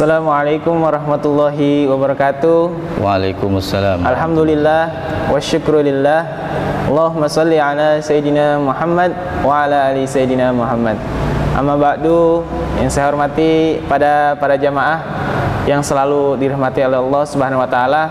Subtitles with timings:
[0.00, 2.72] Assalamualaikum warahmatullahi wabarakatuh.
[3.04, 4.00] Waalaikumsalam.
[4.00, 4.82] Alhamdulillah
[5.28, 6.24] wa syukrulillah.
[6.88, 9.12] Allahumma salli ala Sayyidina Muhammad
[9.44, 10.96] wa ala ali Sayyidina Muhammad.
[11.52, 12.40] Amma ba'du,
[12.80, 15.04] yang saya hormati pada para jamaah
[15.68, 18.02] yang selalu dirahmati oleh Allah Subhanahu wa taala.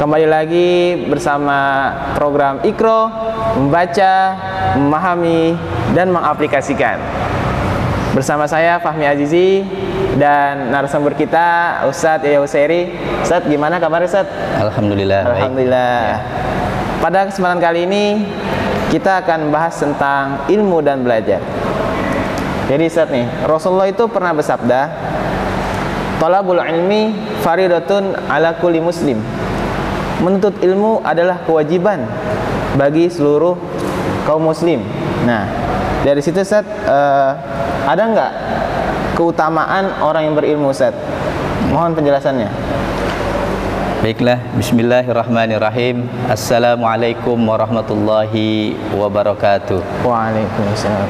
[0.00, 3.12] Kembali lagi bersama program Ikro
[3.52, 4.32] membaca,
[4.80, 5.60] memahami
[5.92, 6.96] dan mengaplikasikan.
[8.16, 9.60] Bersama saya Fahmi Azizi
[10.16, 12.96] dan narasumber kita Ustadz Yaya Usairi.
[13.20, 14.32] Ustadz gimana kabar Ustadz?
[14.56, 15.20] Alhamdulillah.
[15.28, 15.36] baik.
[15.44, 16.00] Alhamdulillah.
[17.04, 18.04] Pada kesempatan kali ini
[18.88, 21.38] kita akan bahas tentang ilmu dan belajar.
[22.66, 24.80] Jadi Ustadz nih, Rasulullah itu pernah bersabda,
[26.18, 29.20] "Talabul ilmi faridatun ala kulli muslim."
[30.16, 32.08] Menuntut ilmu adalah kewajiban
[32.80, 33.54] bagi seluruh
[34.24, 34.80] kaum muslim.
[35.28, 35.44] Nah,
[36.02, 37.30] dari situ Ustadz eh,
[37.86, 38.32] ada nggak
[39.16, 41.00] keutamaan orang yang berilmu Ustadz?
[41.72, 42.48] Mohon penjelasannya.
[44.04, 46.04] Baiklah, bismillahirrahmanirrahim.
[46.28, 49.80] Assalamualaikum warahmatullahi wabarakatuh.
[50.04, 51.08] Waalaikumsalam.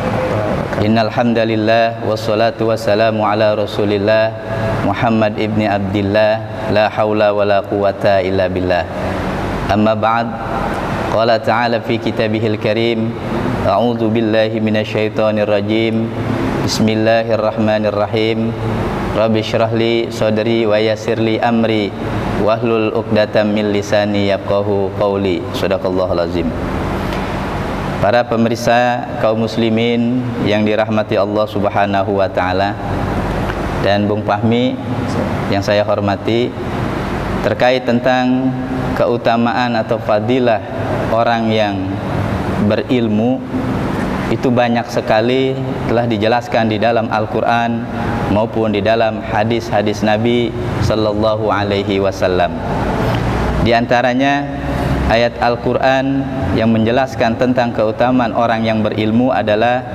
[0.86, 4.30] Innal hamdalillah wassalatu wassalamu ala Rasulillah
[4.86, 6.40] Muhammad ibni Abdillah
[6.70, 8.86] la haula wala quwata illa billah.
[9.66, 10.30] Amma ba'd.
[11.10, 13.10] Qala ta'ala fi kitabihil karim
[13.66, 16.06] A'udzu billahi minasyaitonir rajim.
[16.66, 18.50] Bismillahirrahmanirrahim.
[19.14, 21.94] Rabbi syrah li sadri wa yassir amri
[22.42, 25.46] wahlul 'uqdatam min lisani yafqahu qawli.
[25.54, 26.50] Shadaqallahul azim.
[28.02, 32.74] Para pemirsa kaum muslimin yang dirahmati Allah Subhanahu wa taala
[33.86, 34.74] dan Bung Fahmi
[35.54, 36.50] yang saya hormati
[37.46, 38.50] terkait tentang
[38.98, 40.58] keutamaan atau fadilah
[41.14, 41.78] orang yang
[42.66, 43.38] berilmu
[44.26, 45.54] itu banyak sekali
[45.86, 47.86] telah dijelaskan di dalam Al-Qur'an
[48.34, 50.50] maupun di dalam hadis-hadis Nabi
[50.82, 52.50] sallallahu alaihi wasallam.
[53.62, 54.42] Di antaranya
[55.06, 56.26] ayat Al-Qur'an
[56.58, 59.86] yang menjelaskan tentang keutamaan orang yang berilmu adalah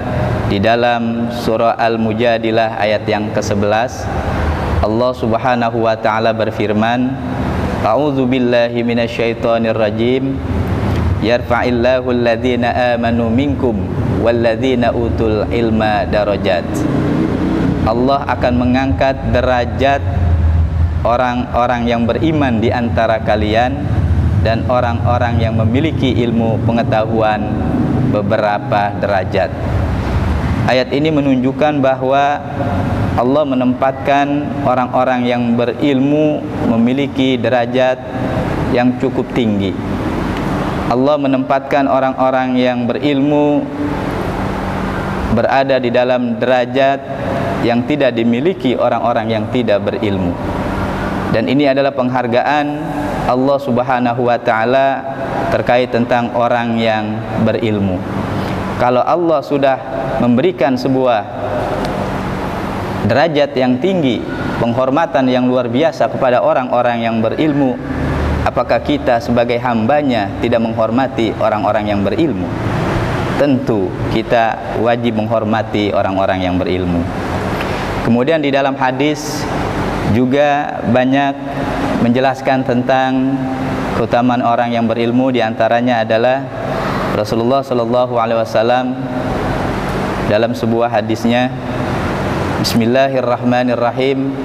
[0.48, 4.08] di dalam surah Al-Mujadilah ayat yang ke-11
[4.84, 7.16] Allah Subhanahu wa taala berfirman
[7.82, 10.36] A'udzu billahi minasyaitonir rajim
[11.24, 16.64] Yarfa'illahu alladhina amanu minkum walladzina utul ilma darajat
[17.82, 20.02] Allah akan mengangkat derajat
[21.02, 23.74] orang-orang yang beriman di antara kalian
[24.46, 27.42] dan orang-orang yang memiliki ilmu pengetahuan
[28.14, 29.50] beberapa derajat.
[30.70, 32.38] Ayat ini menunjukkan bahwa
[33.18, 37.98] Allah menempatkan orang-orang yang berilmu memiliki derajat
[38.72, 39.74] yang cukup tinggi.
[40.92, 43.66] Allah menempatkan orang-orang yang berilmu
[45.32, 47.00] berada di dalam derajat
[47.62, 50.34] yang tidak dimiliki orang-orang yang tidak berilmu.
[51.32, 52.68] Dan ini adalah penghargaan
[53.30, 54.88] Allah Subhanahu wa taala
[55.54, 57.16] terkait tentang orang yang
[57.48, 58.02] berilmu.
[58.82, 59.78] Kalau Allah sudah
[60.20, 61.22] memberikan sebuah
[63.06, 64.20] derajat yang tinggi,
[64.58, 67.78] penghormatan yang luar biasa kepada orang-orang yang berilmu,
[68.44, 72.71] apakah kita sebagai hambanya tidak menghormati orang-orang yang berilmu?
[73.42, 77.02] Tentu kita wajib menghormati orang-orang yang berilmu.
[78.06, 79.42] Kemudian di dalam hadis
[80.14, 81.34] juga banyak
[82.06, 83.34] menjelaskan tentang
[83.98, 86.46] keutamaan orang yang berilmu di antaranya adalah
[87.18, 88.94] Rasulullah Shallallahu alaihi wasallam
[90.30, 91.50] dalam sebuah hadisnya
[92.62, 94.38] Bismillahirrahmanirrahim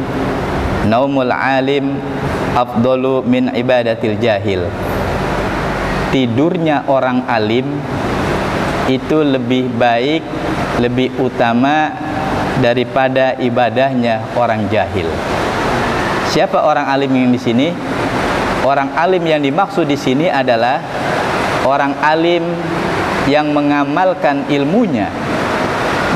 [0.88, 2.00] Naumul alim
[2.56, 4.64] afdalu min ibadatil jahil
[6.10, 7.76] Tidurnya orang alim
[8.87, 10.23] itu lebih baik,
[10.79, 11.91] lebih utama
[12.62, 15.11] daripada ibadahnya orang jahil.
[16.31, 17.69] Siapa orang alim yang di sini?
[18.67, 20.83] Orang alim yang dimaksud di sini adalah
[21.62, 22.43] orang alim
[23.31, 25.11] yang mengamalkan ilmunya.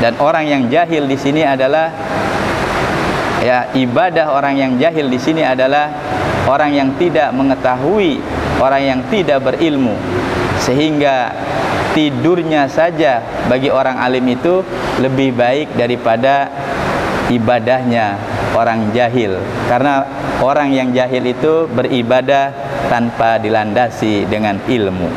[0.01, 1.93] Dan orang yang jahil di sini adalah
[3.39, 5.93] ya ibadah orang yang jahil di sini adalah
[6.49, 8.17] orang yang tidak mengetahui,
[8.57, 9.93] orang yang tidak berilmu.
[10.57, 11.29] Sehingga
[11.91, 14.63] tidurnya saja bagi orang alim itu
[14.99, 16.47] lebih baik daripada
[17.31, 18.19] ibadahnya
[18.55, 19.39] orang jahil.
[19.67, 20.03] Karena
[20.43, 22.51] orang yang jahil itu beribadah
[22.91, 25.07] tanpa dilandasi dengan ilmu.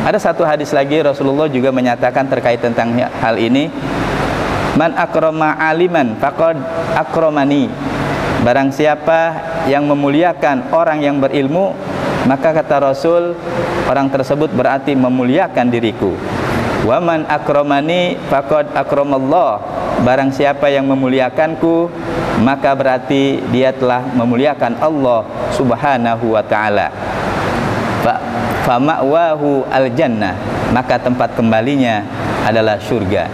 [0.00, 3.68] Ada satu hadis lagi Rasulullah juga menyatakan terkait tentang hal ini.
[4.78, 6.56] Man akrama aliman faqad
[6.96, 7.68] akramani.
[8.40, 9.36] Barang siapa
[9.68, 11.76] yang memuliakan orang yang berilmu
[12.30, 13.34] maka kata Rasul
[13.90, 16.14] orang tersebut berarti memuliakan diriku.
[16.86, 19.58] Waman akramani faqad akramallah
[20.06, 21.90] barang siapa yang memuliakanku
[22.46, 25.26] maka berarti dia telah memuliakan Allah
[25.58, 26.94] Subhanahu wa taala.
[28.06, 28.14] Fa
[28.70, 30.38] fama'wahu al-jannah.
[30.70, 32.06] Maka tempat kembalinya
[32.46, 33.26] adalah surga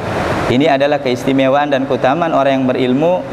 [0.53, 3.25] ini adalah keistimewaan dan keutamaan orang yang berilmu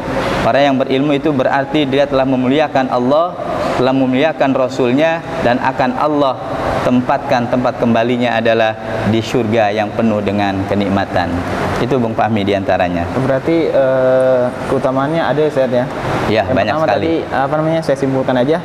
[0.44, 3.34] orang yang berilmu itu berarti dia telah memuliakan Allah
[3.74, 6.34] telah memuliakan Rasulnya dan akan Allah
[6.84, 8.76] tempatkan tempat kembalinya adalah
[9.08, 11.32] di surga yang penuh dengan kenikmatan.
[11.80, 13.08] Itu Bung Fahmi di antaranya.
[13.18, 15.84] Berarti uh, keutamaannya ada Ustaz ya?
[16.28, 17.04] Ya, yang banyak sekali.
[17.08, 17.80] Tadi, apa namanya?
[17.80, 18.60] Saya simpulkan aja.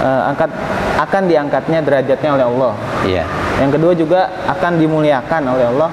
[0.00, 0.50] Uh, angkat
[0.96, 2.72] akan diangkatnya derajatnya oleh Allah.
[3.02, 3.24] Iya.
[3.60, 5.90] Yang kedua juga akan dimuliakan oleh Allah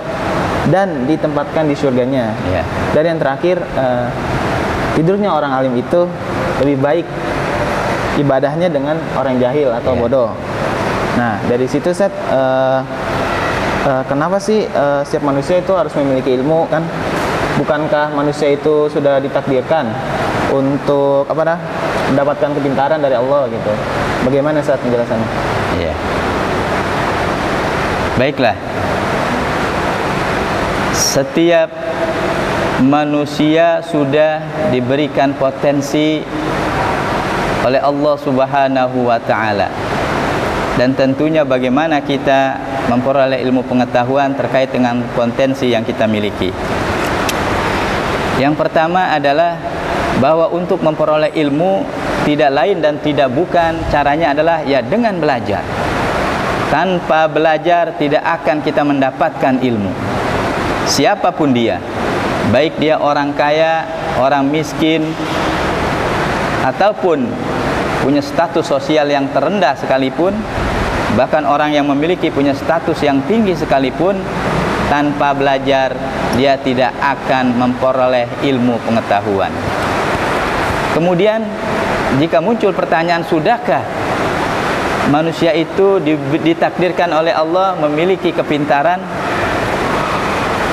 [0.71, 2.31] dan ditempatkan di surganya.
[2.47, 2.63] Iya.
[2.95, 4.07] Dan yang terakhir uh,
[4.95, 6.07] tidurnya orang alim itu
[6.63, 7.07] lebih baik
[8.21, 10.01] ibadahnya dengan orang jahil atau yeah.
[10.01, 10.29] bodoh.
[11.17, 12.81] Nah, dari situ set uh,
[13.85, 16.85] uh, kenapa sih uh, setiap manusia itu harus memiliki ilmu kan?
[17.53, 19.93] Bukankah manusia itu sudah ditakdirkan
[20.49, 21.59] untuk apa dah
[22.09, 23.71] mendapatkan kepintaran dari Allah gitu?
[24.25, 25.29] Bagaimana saat penjelasannya?
[25.77, 25.93] Iya.
[28.17, 28.57] Baiklah.
[30.93, 31.73] Setiap
[32.85, 36.21] manusia sudah diberikan potensi
[37.65, 39.73] oleh Allah Subhanahu wa taala.
[40.77, 42.57] Dan tentunya bagaimana kita
[42.93, 46.53] memperoleh ilmu pengetahuan terkait dengan potensi yang kita miliki.
[48.37, 49.57] Yang pertama adalah
[50.21, 51.85] bahwa untuk memperoleh ilmu
[52.25, 55.65] tidak lain dan tidak bukan caranya adalah ya dengan belajar.
[56.69, 60.12] Tanpa belajar tidak akan kita mendapatkan ilmu.
[60.83, 61.79] Siapa pun dia,
[62.51, 63.87] baik dia orang kaya,
[64.19, 65.07] orang miskin,
[66.63, 67.27] ataupun
[68.03, 70.35] punya status sosial yang terendah sekalipun
[71.15, 74.17] bahkan orang yang memiliki punya status yang tinggi sekalipun
[74.89, 75.95] tanpa belajar
[76.35, 79.53] dia tidak akan memperoleh ilmu pengetahuan.
[80.91, 81.45] Kemudian
[82.17, 83.81] jika muncul pertanyaan sudahkah
[85.09, 86.01] manusia itu
[86.43, 89.01] ditakdirkan oleh Allah memiliki kepintaran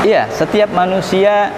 [0.06, 1.52] iya setiap manusia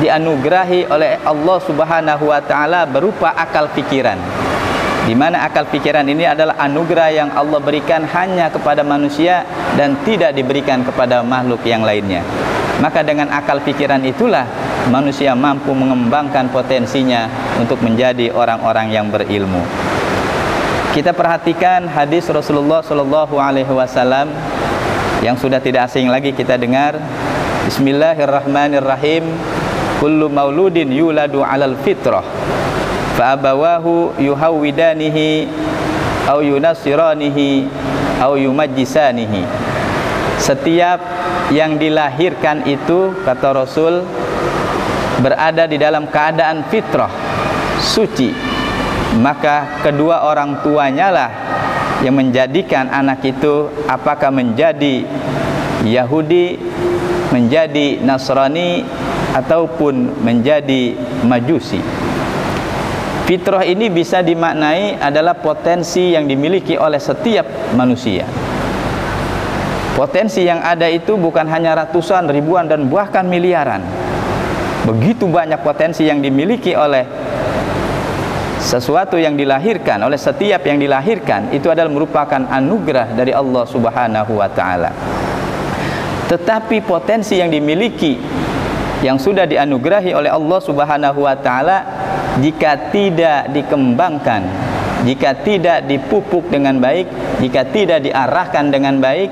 [0.00, 4.16] dianugerahi oleh Allah Subhanahu wa taala berupa akal pikiran
[5.02, 9.42] di mana akal pikiran ini adalah anugerah yang Allah berikan hanya kepada manusia
[9.74, 12.22] dan tidak diberikan kepada makhluk yang lainnya.
[12.78, 14.46] Maka dengan akal pikiran itulah
[14.90, 17.26] manusia mampu mengembangkan potensinya
[17.58, 19.62] untuk menjadi orang-orang yang berilmu.
[20.94, 24.30] Kita perhatikan hadis Rasulullah Shallallahu Alaihi Wasallam
[25.22, 26.98] yang sudah tidak asing lagi kita dengar.
[27.72, 29.32] Bismillahirrahmanirrahim.
[29.96, 32.20] Kullu mauludin yuladu alal fitrah.
[33.16, 35.48] Fa abawahu yuhawwidanihi
[36.28, 37.72] au yunasiranihi
[38.20, 39.48] au yumajjisanihi.
[40.36, 41.00] Setiap
[41.48, 44.04] yang dilahirkan itu kata Rasul
[45.24, 47.08] berada di dalam keadaan fitrah
[47.80, 48.36] suci.
[49.16, 51.30] Maka kedua orang tuanya lah
[52.04, 55.08] yang menjadikan anak itu apakah menjadi
[55.88, 56.71] Yahudi
[57.32, 58.84] menjadi Nasrani
[59.32, 61.80] ataupun menjadi Majusi
[63.22, 68.26] Fitrah ini bisa dimaknai adalah potensi yang dimiliki oleh setiap manusia.
[69.94, 73.80] Potensi yang ada itu bukan hanya ratusan, ribuan dan bahkan miliaran.
[74.82, 77.06] Begitu banyak potensi yang dimiliki oleh
[78.58, 84.48] sesuatu yang dilahirkan oleh setiap yang dilahirkan itu adalah merupakan anugerah dari Allah Subhanahu wa
[84.50, 85.21] taala.
[86.32, 88.16] Tetapi potensi yang dimiliki
[89.04, 91.78] yang sudah dianugerahi oleh Allah Subhanahu wa taala
[92.40, 94.40] jika tidak dikembangkan
[95.02, 97.10] jika tidak dipupuk dengan baik
[97.42, 99.28] jika tidak diarahkan dengan baik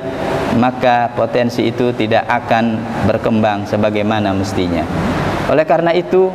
[0.58, 4.82] maka potensi itu tidak akan berkembang sebagaimana mestinya.
[5.46, 6.26] Oleh karena itu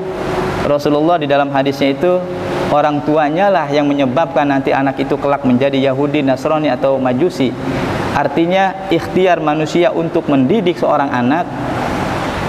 [0.64, 2.24] Rasulullah di dalam hadisnya itu
[2.72, 7.52] orang tuanya lah yang menyebabkan nanti anak itu kelak menjadi Yahudi, Nasrani atau Majusi
[8.16, 11.44] artinya ikhtiar manusia untuk mendidik seorang anak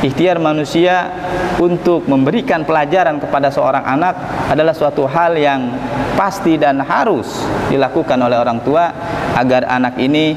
[0.07, 1.11] ikhtiar manusia
[1.59, 4.15] untuk memberikan pelajaran kepada seorang anak
[4.47, 5.73] adalah suatu hal yang
[6.15, 8.93] pasti dan harus dilakukan oleh orang tua
[9.35, 10.37] agar anak ini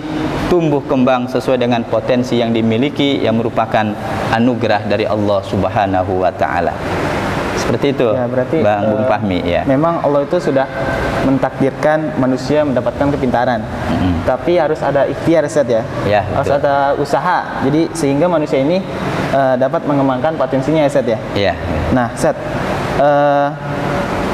[0.49, 3.93] tumbuh kembang sesuai dengan potensi yang dimiliki yang merupakan
[4.33, 6.73] anugerah dari Allah Subhanahu wa taala.
[7.69, 8.09] Seperti itu.
[8.17, 9.61] Ya, berarti Bang Bung eh, Fahmi ya.
[9.69, 10.65] Memang Allah itu sudah
[11.21, 13.61] mentakdirkan manusia mendapatkan kepintaran.
[13.61, 14.13] Mm-hmm.
[14.25, 15.85] Tapi harus ada ikhtiar set ya.
[16.09, 16.65] ya harus betul.
[16.65, 17.37] ada usaha.
[17.69, 18.81] Jadi sehingga manusia ini
[19.37, 21.19] uh, dapat mengembangkan potensinya ya set ya.
[21.37, 21.53] Iya.
[21.93, 22.33] Nah, set
[22.97, 23.53] uh,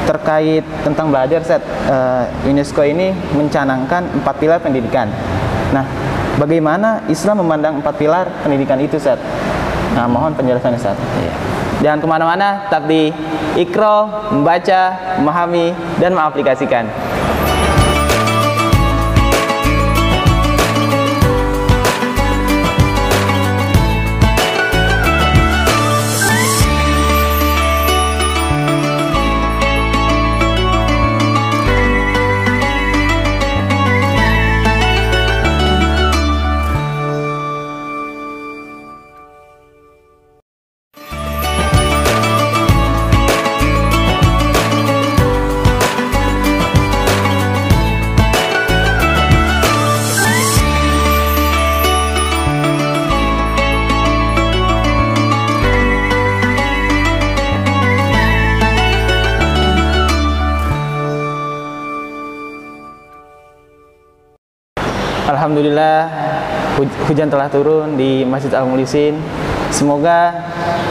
[0.08, 1.60] terkait tentang belajar set
[1.92, 5.12] uh, UNESCO ini mencanangkan empat pilar pendidikan.
[5.76, 5.84] Nah,
[6.40, 9.20] bagaimana Islam memandang empat pilar pendidikan itu set?
[9.92, 10.96] Nah, mohon penjelasannya set.
[11.20, 11.36] Iya.
[11.84, 13.12] Jangan ke mana-mana, tetap di
[13.56, 17.05] Ikro, membaca, memahami, dan mengaplikasikan.
[65.56, 66.00] Alhamdulillah
[67.08, 69.16] hujan telah turun di Masjid Al Mulisin.
[69.72, 70.28] Semoga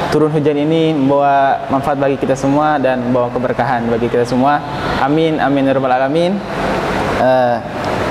[0.09, 4.57] turun hujan ini membawa manfaat bagi kita semua dan membawa keberkahan bagi kita semua.
[5.05, 6.41] Amin amin ya rabbal alamin.
[7.21, 7.61] Uh,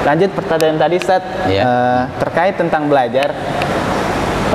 [0.07, 1.63] lanjut pertanyaan tadi Ustaz ya.
[1.67, 3.35] uh, terkait tentang belajar.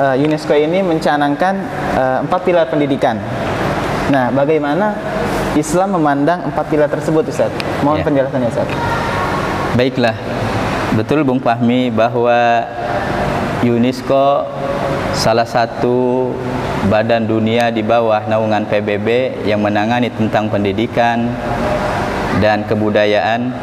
[0.00, 1.60] Uh, UNESCO ini mencanangkan
[2.00, 3.20] uh, empat pilar pendidikan.
[4.08, 4.96] Nah, bagaimana
[5.52, 7.52] Islam memandang empat pilar tersebut Ustaz?
[7.84, 8.04] Mohon ya.
[8.08, 8.68] penjelasannya Ustaz.
[9.76, 10.16] Baiklah,
[10.90, 12.66] Betul Bung Fahmi bahwa
[13.62, 14.42] UNESCO
[15.14, 16.30] salah satu
[16.90, 21.30] badan dunia di bawah naungan PBB yang menangani tentang pendidikan
[22.42, 23.54] dan kebudayaan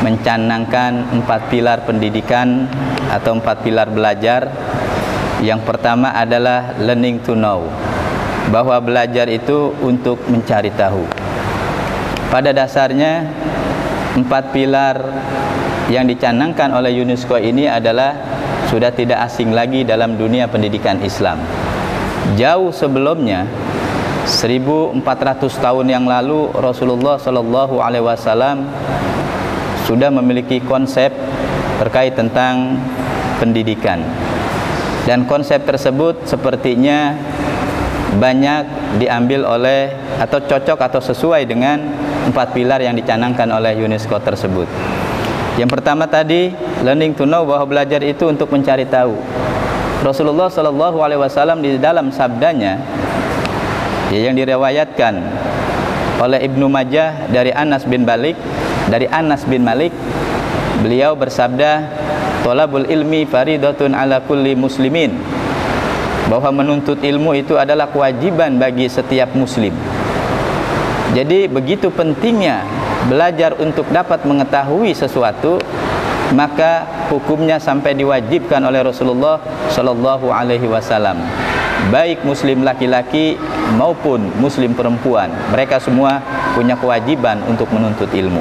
[0.00, 2.64] mencanangkan empat pilar pendidikan
[3.12, 4.48] atau empat pilar belajar.
[5.44, 7.68] Yang pertama adalah learning to know
[8.48, 11.04] bahwa belajar itu untuk mencari tahu.
[12.32, 13.28] Pada dasarnya
[14.16, 14.96] empat pilar
[15.94, 18.18] yang dicanangkan oleh UNESCO ini adalah
[18.66, 21.38] sudah tidak asing lagi dalam dunia pendidikan Islam.
[22.34, 23.46] Jauh sebelumnya
[24.26, 24.98] 1400
[25.38, 28.66] tahun yang lalu Rasulullah Shallallahu alaihi wasallam
[29.86, 31.14] sudah memiliki konsep
[31.78, 32.74] terkait tentang
[33.38, 34.02] pendidikan.
[35.06, 37.14] Dan konsep tersebut sepertinya
[38.18, 41.78] banyak diambil oleh atau cocok atau sesuai dengan
[42.24, 44.66] empat pilar yang dicanangkan oleh UNESCO tersebut.
[45.54, 46.50] Yang pertama tadi
[46.82, 49.14] learning to know bahwa belajar itu untuk mencari tahu.
[50.02, 52.76] Rasulullah Shallallahu Alaihi Wasallam di dalam sabdanya
[54.12, 55.14] ya, yang diriwayatkan
[56.20, 58.36] oleh Ibnu Majah dari Anas bin Malik
[58.90, 59.90] dari Anas bin Malik
[60.84, 61.88] beliau bersabda
[62.44, 65.16] tolabul ilmi faridatun ala kulli muslimin
[66.28, 69.72] bahwa menuntut ilmu itu adalah kewajiban bagi setiap muslim
[71.16, 72.60] jadi begitu pentingnya
[73.08, 75.60] belajar untuk dapat mengetahui sesuatu
[76.32, 81.20] maka hukumnya sampai diwajibkan oleh Rasulullah sallallahu alaihi wasallam.
[81.92, 83.36] Baik muslim laki-laki
[83.76, 86.24] maupun muslim perempuan mereka semua
[86.56, 88.40] punya kewajiban untuk menuntut ilmu.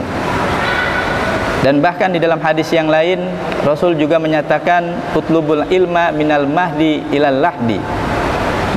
[1.64, 3.24] Dan bahkan di dalam hadis yang lain
[3.64, 7.80] Rasul juga menyatakan utlubul ilma minal mahdi ilal lahdi.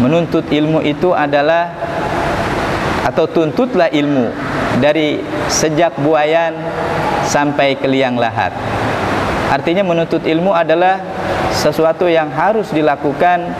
[0.02, 1.72] Menuntut ilmu itu adalah
[3.06, 4.45] atau tuntutlah ilmu
[4.80, 6.52] dari sejak buayan
[7.26, 8.52] sampai ke liang lahat.
[9.50, 11.00] Artinya menuntut ilmu adalah
[11.54, 13.54] sesuatu yang harus dilakukan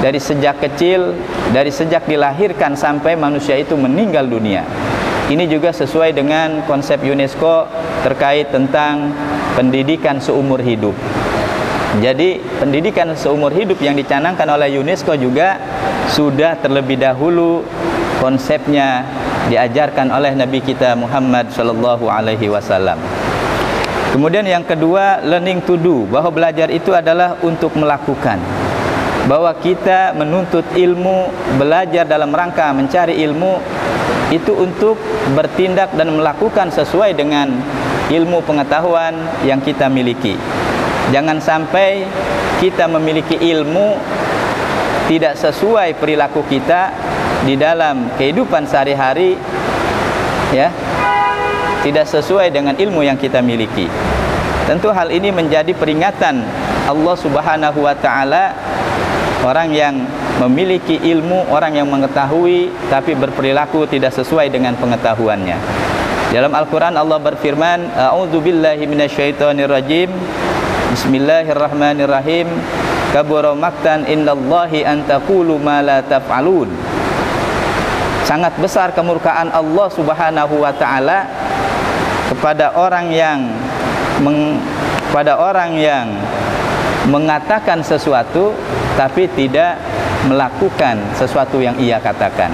[0.00, 1.14] dari sejak kecil,
[1.54, 4.66] dari sejak dilahirkan sampai manusia itu meninggal dunia.
[5.30, 7.70] Ini juga sesuai dengan konsep UNESCO
[8.02, 9.14] terkait tentang
[9.54, 10.96] pendidikan seumur hidup.
[12.00, 15.60] Jadi pendidikan seumur hidup yang dicanangkan oleh UNESCO juga
[16.08, 17.62] sudah terlebih dahulu
[18.18, 19.04] konsepnya
[19.50, 23.00] diajarkan oleh Nabi kita Muhammad sallallahu alaihi wasallam.
[24.12, 28.36] Kemudian yang kedua, learning to do, bahwa belajar itu adalah untuk melakukan.
[29.24, 33.56] Bahwa kita menuntut ilmu, belajar dalam rangka mencari ilmu
[34.28, 35.00] itu untuk
[35.32, 37.56] bertindak dan melakukan sesuai dengan
[38.12, 39.16] ilmu pengetahuan
[39.48, 40.36] yang kita miliki.
[41.08, 42.04] Jangan sampai
[42.60, 43.96] kita memiliki ilmu
[45.08, 46.92] tidak sesuai perilaku kita
[47.42, 49.34] di dalam kehidupan sehari-hari
[50.54, 50.70] ya
[51.82, 53.90] tidak sesuai dengan ilmu yang kita miliki.
[54.62, 56.46] Tentu hal ini menjadi peringatan
[56.86, 58.54] Allah Subhanahu wa taala
[59.42, 59.94] orang yang
[60.38, 65.58] memiliki ilmu, orang yang mengetahui tapi berperilaku tidak sesuai dengan pengetahuannya.
[66.32, 70.08] Dalam Al-Qur'an Allah berfirman, "A'udzu billahi minasyaitonir rajim.
[70.94, 72.48] Bismillahirrahmanirrahim.
[73.12, 77.01] Kabura maktan indallahi an taqulu ma la taf'alun."
[78.24, 81.26] Sangat besar kemurkaan Allah Subhanahu wa taala
[82.32, 83.38] kepada orang yang
[84.24, 84.56] meng,
[85.10, 86.06] kepada orang yang
[87.10, 88.54] mengatakan sesuatu
[88.94, 89.76] tapi tidak
[90.30, 92.52] melakukan sesuatu yang ia katakan.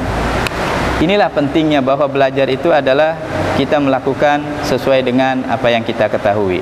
[0.98, 3.14] Inilah pentingnya bahwa belajar itu adalah
[3.54, 6.58] kita melakukan sesuai dengan apa yang kita ketahui.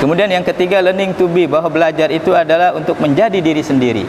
[0.00, 4.04] Kemudian yang ketiga learning to be bahwa belajar itu adalah untuk menjadi diri sendiri.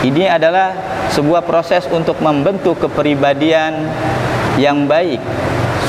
[0.00, 0.72] Ini adalah
[1.12, 3.84] sebuah proses untuk membentuk kepribadian
[4.56, 5.20] yang baik.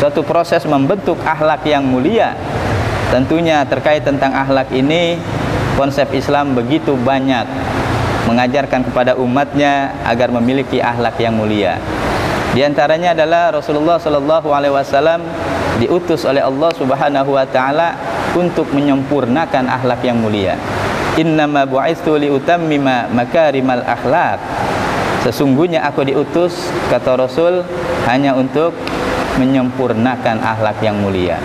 [0.03, 2.35] Suatu proses membentuk akhlak yang mulia.
[3.07, 5.15] Tentunya terkait tentang akhlak ini
[5.79, 7.47] konsep Islam begitu banyak
[8.27, 11.79] mengajarkan kepada umatnya agar memiliki akhlak yang mulia.
[12.51, 15.23] Di antaranya adalah Rasulullah sallallahu alaihi wasallam
[15.79, 17.95] diutus oleh Allah Subhanahu wa taala
[18.35, 20.59] untuk menyempurnakan akhlak yang mulia.
[21.19, 24.39] Innama bu'istu liutammima makarimal akhlak.
[25.27, 27.67] Sesungguhnya aku diutus kata Rasul
[28.07, 28.71] hanya untuk
[29.35, 31.35] menyempurnakan akhlak yang mulia.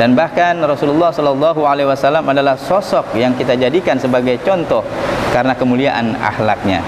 [0.00, 4.82] Dan bahkan Rasulullah sallallahu alaihi wasallam adalah sosok yang kita jadikan sebagai contoh
[5.30, 6.80] karena kemuliaan akhlaknya.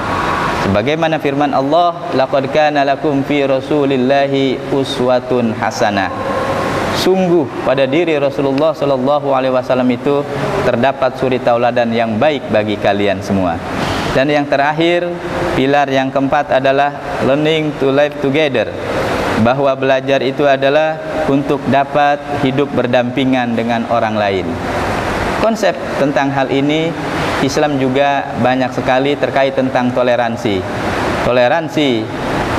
[0.65, 6.09] Sebagaimana firman Allah, laqad kana lakum fi Rasulillahi uswatun hasanah.
[6.97, 10.25] Sungguh pada diri Rasulullah sallallahu alaihi wasallam itu
[10.65, 13.61] terdapat suri tauladan yang baik bagi kalian semua.
[14.17, 15.07] Dan yang terakhir,
[15.55, 18.73] pilar yang keempat adalah learning to live together.
[19.43, 24.47] Bahwa belajar itu adalah untuk dapat hidup berdampingan dengan orang lain.
[25.43, 26.89] Konsep tentang hal ini
[27.45, 30.63] Islam juga banyak sekali terkait tentang toleransi.
[31.27, 32.01] Toleransi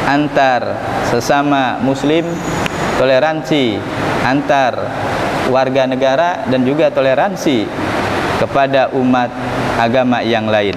[0.05, 0.61] antar
[1.09, 2.27] sesama muslim,
[3.01, 3.81] toleransi
[4.21, 4.73] antar
[5.49, 7.65] warga negara dan juga toleransi
[8.39, 9.31] kepada umat
[9.79, 10.75] agama yang lain.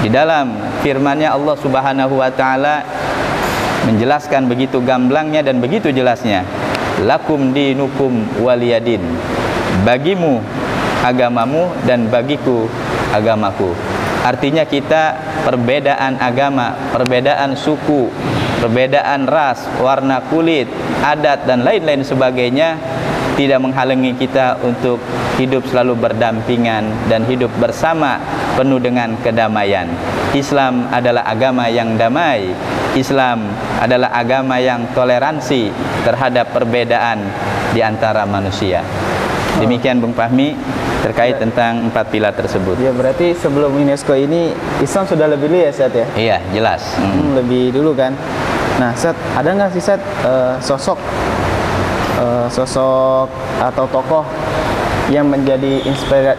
[0.00, 2.80] Di dalam firman-Nya Allah Subhanahu wa taala
[3.84, 6.44] menjelaskan begitu gamblangnya dan begitu jelasnya.
[7.04, 9.00] Lakum dinukum waliyadin.
[9.84, 10.40] Bagimu
[11.00, 12.68] agamamu dan bagiku
[13.12, 13.72] agamaku.
[14.20, 15.16] Artinya kita
[15.48, 18.12] perbedaan agama, perbedaan suku,
[18.60, 20.68] perbedaan ras, warna kulit,
[21.00, 22.76] adat dan lain-lain sebagainya
[23.40, 25.00] tidak menghalangi kita untuk
[25.40, 28.20] hidup selalu berdampingan dan hidup bersama
[28.52, 29.88] penuh dengan kedamaian.
[30.36, 32.52] Islam adalah agama yang damai.
[32.92, 33.48] Islam
[33.80, 35.72] adalah agama yang toleransi
[36.04, 37.24] terhadap perbedaan
[37.72, 38.84] di antara manusia.
[39.56, 40.52] Demikian Bung Fahmi
[41.00, 41.48] terkait ya.
[41.48, 42.76] tentang empat pilar tersebut.
[42.76, 44.52] Ya berarti sebelum UNESCO ini
[44.84, 46.06] Islam sudah lebih dulu ya Seth ya?
[46.12, 46.92] Iya jelas.
[47.00, 47.08] Hmm.
[47.08, 48.12] Hmm, lebih dulu kan.
[48.76, 51.00] Nah Seth ada nggak sih Seth uh, sosok
[52.20, 54.24] uh, sosok atau tokoh
[55.10, 55.82] yang menjadi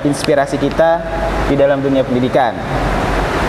[0.05, 1.01] inspirasi kita
[1.49, 2.55] di dalam dunia pendidikan?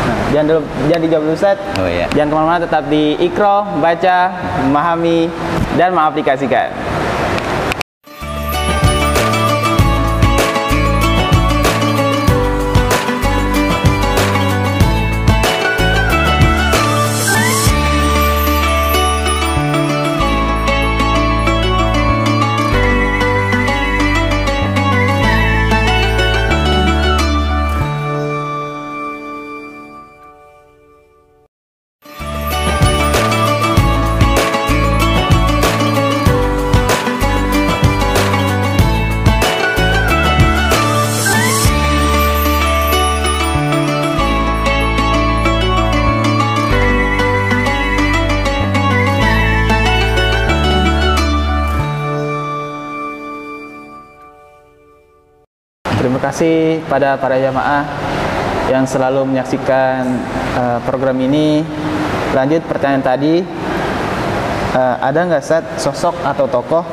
[0.03, 1.61] Nah, jangan dulu, jangan dijawab dulu Seth.
[1.79, 2.11] Oh iya.
[2.11, 4.18] Jangan ke mana-mana tetap di Ikro, baca,
[4.66, 5.31] memahami
[5.79, 6.82] dan mengaplikasikan.
[56.33, 57.85] Kasih pada para jamaah
[58.73, 60.16] yang selalu menyaksikan
[60.57, 61.61] uh, program ini.
[62.33, 63.45] Lanjut pertanyaan tadi,
[64.73, 66.88] uh, ada nggak saat sosok atau tokoh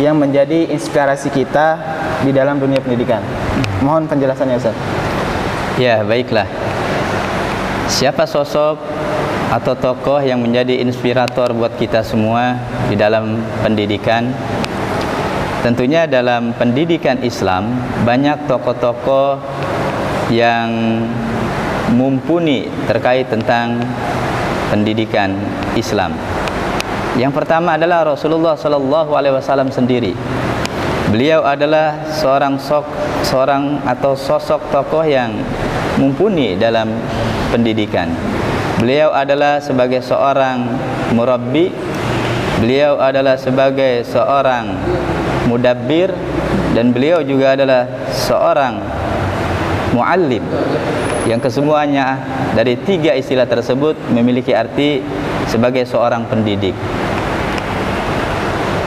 [0.00, 1.76] yang menjadi inspirasi kita
[2.24, 3.20] di dalam dunia pendidikan?
[3.84, 4.76] Mohon penjelasannya Ustaz.
[5.76, 6.48] Ya, baiklah.
[7.92, 8.80] Siapa sosok
[9.52, 12.56] atau tokoh yang menjadi inspirator buat kita semua
[12.88, 14.32] di dalam pendidikan?
[15.62, 17.70] Tentunya dalam pendidikan Islam
[18.02, 19.38] banyak tokoh-tokoh
[20.34, 20.98] yang
[21.94, 23.78] mumpuni terkait tentang
[24.74, 25.38] pendidikan
[25.78, 26.18] Islam.
[27.14, 30.18] Yang pertama adalah Rasulullah sallallahu alaihi wasallam sendiri.
[31.14, 32.88] Beliau adalah seorang sok
[33.22, 35.30] seorang atau sosok tokoh yang
[35.94, 36.90] mumpuni dalam
[37.54, 38.10] pendidikan.
[38.82, 40.66] Beliau adalah sebagai seorang
[41.14, 41.70] murabbi,
[42.58, 44.74] beliau adalah sebagai seorang
[45.46, 46.12] mudabbir
[46.72, 48.78] dan beliau juga adalah seorang
[49.92, 50.44] muallim
[51.28, 52.18] yang kesemuanya
[52.56, 54.98] dari tiga istilah tersebut memiliki arti
[55.46, 56.74] sebagai seorang pendidik.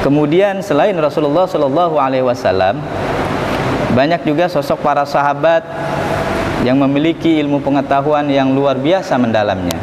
[0.04, 2.78] Kemudian selain Rasulullah Shallallahu Alaihi Wasallam
[3.98, 5.66] banyak juga sosok para sahabat
[6.62, 9.78] yang memiliki ilmu pengetahuan yang luar biasa mendalamnya.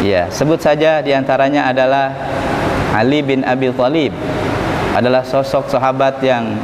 [0.00, 2.14] Ya, sebut saja di antaranya adalah
[2.94, 4.14] Ali bin Abi Thalib
[4.96, 6.56] adalah sosok sahabat yang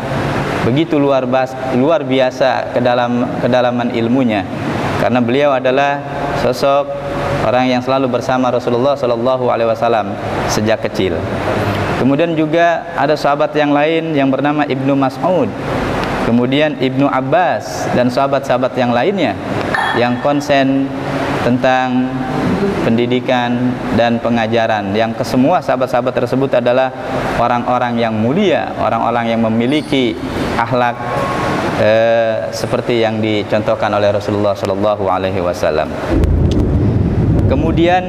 [0.65, 4.45] begitu luar biasa, luar biasa ke dalam kedalaman ilmunya
[5.05, 6.01] karena beliau adalah
[6.41, 6.89] sosok
[7.45, 10.17] orang yang selalu bersama Rasulullah sallallahu alaihi wasallam
[10.49, 11.21] sejak kecil.
[12.01, 15.49] Kemudian juga ada sahabat yang lain yang bernama Ibnu Mas'ud.
[16.25, 19.37] Kemudian Ibnu Abbas dan sahabat-sahabat yang lainnya
[20.01, 20.89] yang konsen
[21.45, 22.09] tentang
[22.83, 26.89] pendidikan dan pengajaran yang kesemua sahabat-sahabat tersebut adalah
[27.37, 30.17] orang-orang yang mulia, orang-orang yang memiliki
[30.57, 30.97] akhlak
[31.79, 35.93] eh, seperti yang dicontohkan oleh Rasulullah sallallahu alaihi wasallam.
[37.45, 38.09] Kemudian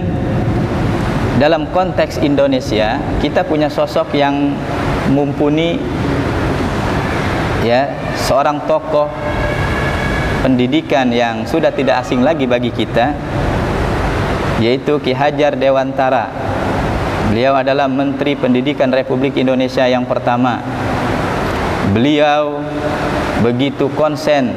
[1.36, 4.56] dalam konteks Indonesia kita punya sosok yang
[5.12, 5.76] mumpuni
[7.68, 9.12] ya seorang tokoh
[10.46, 13.18] pendidikan yang sudah tidak asing lagi bagi kita
[14.62, 16.30] yaitu Ki Hajar Dewantara
[17.34, 20.62] beliau adalah Menteri Pendidikan Republik Indonesia yang pertama
[21.98, 22.62] beliau
[23.42, 24.54] begitu konsen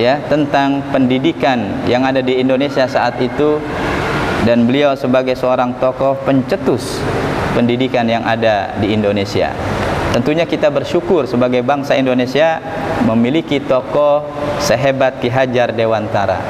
[0.00, 3.60] ya tentang pendidikan yang ada di Indonesia saat itu
[4.48, 7.04] dan beliau sebagai seorang tokoh pencetus
[7.52, 9.52] pendidikan yang ada di Indonesia.
[10.16, 12.58] Tentunya kita bersyukur sebagai bangsa Indonesia
[13.04, 14.26] memiliki tokoh
[14.60, 16.40] sehebat Ki Hajar Dewantara.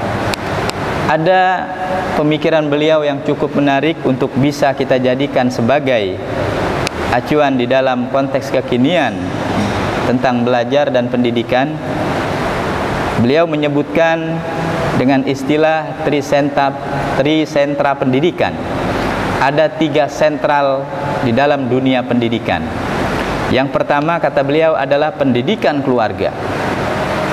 [1.11, 1.43] Ada
[2.15, 6.19] pemikiran beliau yang cukup menarik untuk bisa kita jadikan sebagai
[7.11, 9.19] acuan di dalam konteks kekinian
[10.07, 11.75] tentang belajar dan pendidikan
[13.21, 14.41] Beliau menyebutkan
[14.97, 16.73] dengan istilah trisentra,
[17.21, 18.57] trisentra pendidikan.
[19.45, 20.89] Ada tiga sentral
[21.21, 22.65] di dalam dunia pendidikan.
[23.51, 26.31] Yang pertama kata beliau adalah pendidikan keluarga.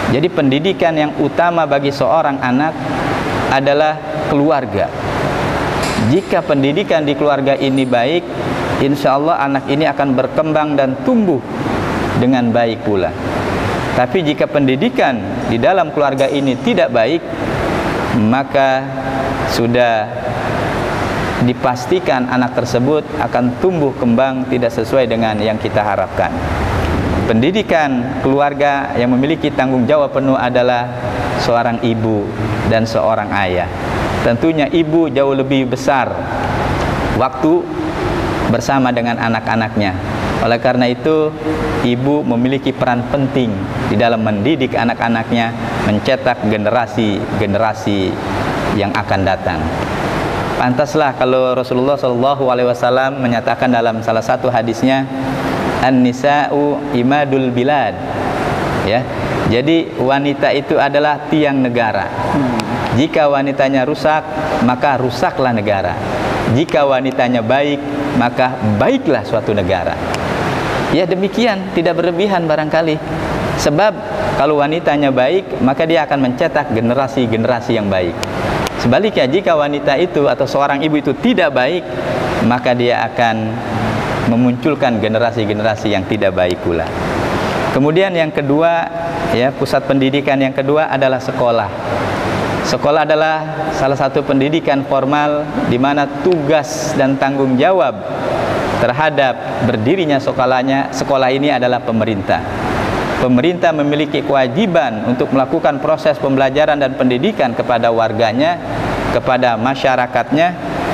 [0.09, 2.73] Jadi pendidikan yang utama bagi seorang anak
[3.53, 4.89] adalah keluarga.
[6.09, 8.23] Jika pendidikan di keluarga ini baik,
[8.81, 11.41] insya Allah anak ini akan berkembang dan tumbuh
[12.17, 13.13] dengan baik pula.
[13.93, 15.17] Tapi jika pendidikan
[15.49, 17.21] di dalam keluarga ini tidak baik,
[18.17, 18.85] maka
[19.53, 20.05] sudah
[21.45, 26.33] dipastikan anak tersebut akan tumbuh kembang tidak sesuai dengan yang kita harapkan.
[27.27, 30.87] Pendidikan keluarga yang memiliki tanggung jawab penuh adalah
[31.43, 32.23] seorang ibu
[32.71, 33.67] dan seorang ayah.
[34.23, 36.09] Tentunya ibu jauh lebih besar
[37.19, 37.61] waktu
[38.47, 41.33] bersama dengan anak-anaknya oleh karena itu,
[41.81, 43.49] ibu memiliki peran penting
[43.89, 45.49] di dalam mendidik anak-anaknya,
[45.89, 48.13] mencetak generasi-generasi
[48.77, 49.57] yang akan datang.
[50.57, 55.05] Pantaslah kalau Rasulullah Shallallahu Alaihi Wasallam menyatakan dalam salah satu hadisnya,
[55.85, 57.93] an-nisa'u imadul bilad.
[58.89, 59.05] Ya,
[59.53, 62.09] jadi wanita itu adalah tiang negara.
[62.97, 64.25] Jika wanitanya rusak,
[64.65, 65.93] maka rusaklah negara.
[66.57, 67.77] Jika wanitanya baik,
[68.17, 69.93] maka baiklah suatu negara.
[70.89, 72.97] Ya demikian, tidak berlebihan barangkali.
[73.61, 73.93] Sebab
[74.41, 78.17] kalau wanitanya baik, maka dia akan mencetak generasi-generasi yang baik.
[78.77, 81.83] Sebaliknya jika wanita itu atau seorang ibu itu tidak baik,
[82.45, 83.35] maka dia akan
[84.29, 86.85] memunculkan generasi-generasi yang tidak baik pula.
[87.73, 88.89] Kemudian yang kedua,
[89.33, 91.69] ya pusat pendidikan yang kedua adalah sekolah.
[92.67, 93.35] Sekolah adalah
[93.77, 97.95] salah satu pendidikan formal di mana tugas dan tanggung jawab
[98.83, 102.56] terhadap berdirinya sekolahnya sekolah ini adalah pemerintah.
[103.17, 108.61] Pemerintah memiliki kewajiban untuk melakukan proses pembelajaran dan pendidikan kepada warganya,
[109.09, 110.47] kepada masyarakatnya,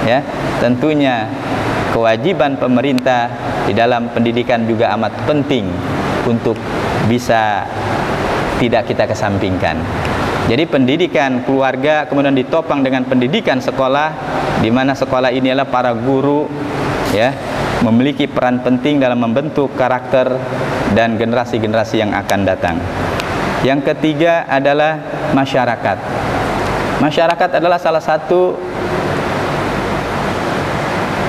[0.07, 0.19] ya.
[0.63, 1.27] Tentunya
[1.91, 3.27] kewajiban pemerintah
[3.67, 5.67] di dalam pendidikan juga amat penting
[6.23, 6.55] untuk
[7.11, 7.67] bisa
[8.63, 9.83] tidak kita kesampingkan.
[10.47, 14.11] Jadi pendidikan keluarga kemudian ditopang dengan pendidikan sekolah
[14.59, 16.47] di mana sekolah ini adalah para guru
[17.15, 17.31] ya
[17.83, 20.39] memiliki peran penting dalam membentuk karakter
[20.95, 22.79] dan generasi-generasi yang akan datang.
[23.67, 24.99] Yang ketiga adalah
[25.35, 25.97] masyarakat.
[27.03, 28.55] Masyarakat adalah salah satu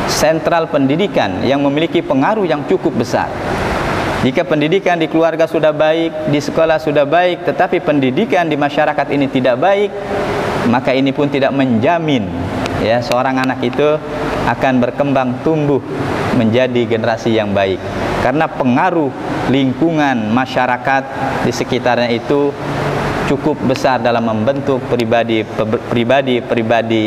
[0.06, 3.26] sentral pendidikan yang memiliki pengaruh yang cukup besar.
[4.22, 9.28] Jika pendidikan di keluarga sudah baik, di sekolah sudah baik, tetapi pendidikan di masyarakat ini
[9.28, 9.92] tidak baik,
[10.72, 12.24] maka ini pun tidak menjamin
[12.84, 13.96] ya seorang anak itu
[14.44, 15.80] akan berkembang tumbuh
[16.36, 17.80] menjadi generasi yang baik
[18.20, 19.08] karena pengaruh
[19.48, 21.02] lingkungan masyarakat
[21.48, 22.52] di sekitarnya itu
[23.24, 25.40] cukup besar dalam membentuk pribadi
[25.88, 27.04] pribadi pribadi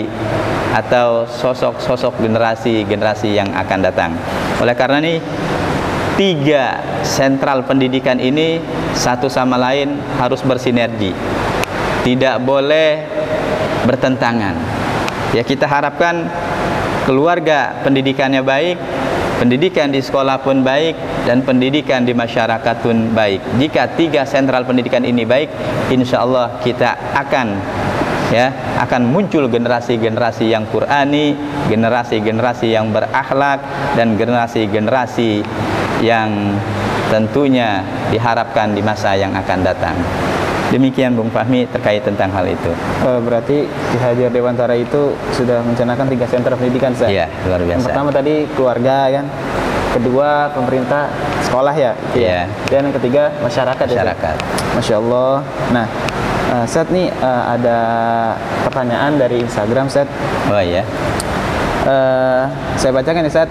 [0.73, 4.11] atau sosok-sosok generasi-generasi yang akan datang.
[4.61, 5.15] Oleh karena ini
[6.19, 8.61] tiga sentral pendidikan ini
[8.93, 11.13] satu sama lain harus bersinergi.
[12.07, 13.03] tidak boleh
[13.83, 14.76] bertentangan.
[15.35, 16.27] Ya kita harapkan
[17.03, 18.75] keluarga pendidikannya baik,
[19.39, 20.95] pendidikan di sekolah pun baik
[21.27, 23.43] dan pendidikan di masyarakat pun baik.
[23.59, 25.51] Jika tiga sentral pendidikan ini baik,
[25.91, 27.47] insya Allah kita akan
[28.27, 28.51] ya
[28.83, 31.35] akan muncul generasi-generasi yang Qurani,
[31.71, 33.63] generasi-generasi yang berakhlak
[33.95, 35.43] dan generasi-generasi
[36.03, 36.59] yang
[37.07, 39.95] tentunya diharapkan di masa yang akan datang.
[40.67, 42.71] Demikian Bung Fahmi terkait tentang hal itu.
[42.99, 47.23] Uh, berarti Ki Hajar Dewantara itu sudah mencanangkan tiga sentra pendidikan saya.
[47.23, 47.71] Iya, luar biasa.
[47.79, 49.25] Yang pertama tadi keluarga kan.
[49.95, 51.07] Kedua pemerintah
[51.47, 51.95] sekolah ya.
[52.11, 52.27] Gitu ya.
[52.27, 52.41] Iya.
[52.67, 53.85] Dan yang ketiga masyarakat.
[53.87, 54.35] Ya, masyarakat.
[54.35, 55.33] Ya, Masya Allah.
[55.71, 55.87] Nah,
[56.51, 57.79] uh, Set nih uh, ada
[58.67, 60.11] pertanyaan dari Instagram Set.
[60.51, 60.83] Oh iya.
[61.87, 63.49] Uh, saya bacakan nih Set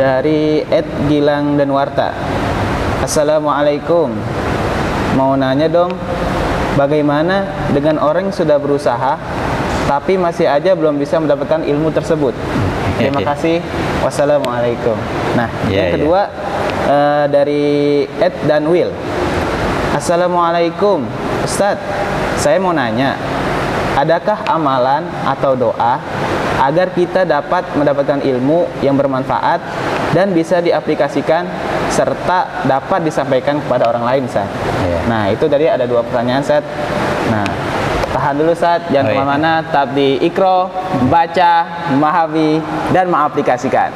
[0.00, 2.16] dari Ed Gilang dan Warta.
[3.04, 4.08] Assalamualaikum.
[5.18, 5.90] Mau nanya dong,
[6.74, 9.16] bagaimana dengan orang yang sudah berusaha
[9.90, 12.30] tapi masih aja belum bisa mendapatkan ilmu tersebut?
[13.00, 13.58] Terima kasih.
[14.04, 14.94] Wassalamualaikum.
[15.34, 15.92] Nah, yeah, yang ya.
[15.98, 16.92] kedua yeah.
[16.92, 17.64] uh, dari
[18.20, 18.92] Ed dan Will.
[19.90, 21.02] Assalamualaikum,
[21.42, 21.82] Ustadz.
[22.38, 23.18] Saya mau nanya,
[23.98, 26.00] adakah amalan atau doa
[26.60, 29.60] agar kita dapat mendapatkan ilmu yang bermanfaat
[30.12, 31.48] dan bisa diaplikasikan
[32.00, 34.48] serta dapat disampaikan kepada orang lain Ustaz.
[34.80, 35.04] Yeah.
[35.04, 36.64] Nah, itu tadi ada dua pertanyaan Ustaz.
[37.28, 37.44] Nah,
[38.16, 39.16] tahan dulu Ustaz, jangan oh, iya.
[39.16, 40.72] ke mana-mana, tetap di Ikro,
[41.12, 41.52] baca,
[41.92, 42.64] memahami,
[42.96, 43.92] dan mengaplikasikan.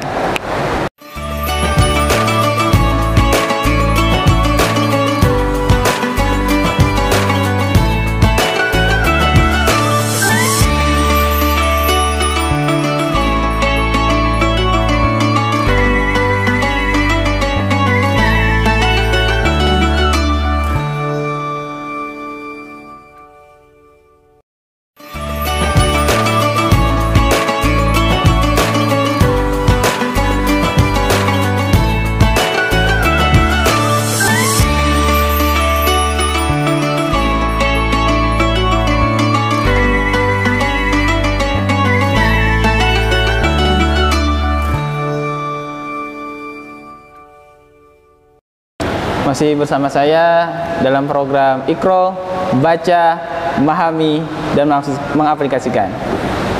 [49.25, 50.45] Masih bersama saya
[50.85, 52.13] dalam program Ikro,
[52.61, 53.17] Baca,
[53.57, 54.21] Memahami,
[54.53, 54.69] dan
[55.17, 55.89] Mengaplikasikan.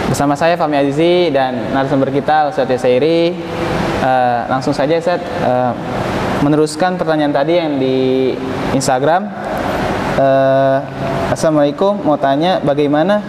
[0.10, 3.38] Bersama saya Fahmi Azizi dan narasumber kita Ustaz Yasairi.
[4.02, 5.78] Uh, langsung saja Ustaz uh,
[6.42, 8.34] meneruskan pertanyaan tadi yang di
[8.74, 9.30] Instagram.
[10.18, 10.82] Uh,
[11.30, 13.22] Assalamualaikum, mau tanya bagaimana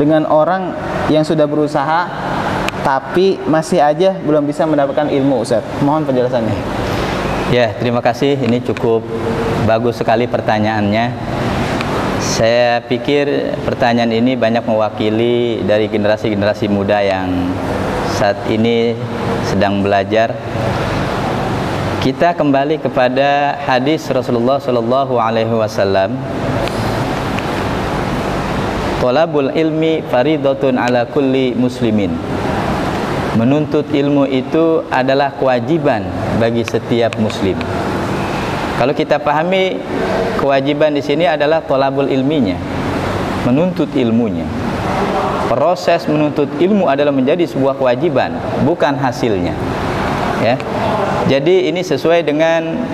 [0.00, 0.72] dengan orang
[1.12, 2.08] yang sudah berusaha
[2.80, 5.60] tapi masih aja belum bisa mendapatkan ilmu Ustaz.
[5.84, 6.81] Mohon penjelasannya.
[7.50, 8.38] Ya, terima kasih.
[8.38, 9.02] Ini cukup
[9.66, 11.10] bagus sekali pertanyaannya.
[12.22, 17.50] Saya pikir pertanyaan ini banyak mewakili dari generasi-generasi muda yang
[18.14, 18.94] saat ini
[19.50, 20.30] sedang belajar.
[21.98, 26.14] Kita kembali kepada hadis Rasulullah Shallallahu Alaihi Wasallam.
[29.02, 32.14] Tolabul ilmi faridatun ala kulli muslimin.
[33.32, 36.04] Menuntut ilmu itu adalah kewajiban
[36.36, 37.56] bagi setiap muslim.
[38.76, 39.80] Kalau kita pahami
[40.36, 42.60] kewajiban di sini adalah tolabul ilminya,
[43.48, 44.44] menuntut ilmunya.
[45.48, 48.36] Proses menuntut ilmu adalah menjadi sebuah kewajiban,
[48.68, 49.56] bukan hasilnya.
[50.44, 50.60] Ya.
[51.32, 52.84] Jadi ini sesuai dengan